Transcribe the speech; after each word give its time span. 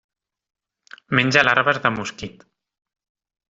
Menja 1.19 1.45
larves 1.49 1.81
de 1.87 1.95
mosquit. 2.01 2.43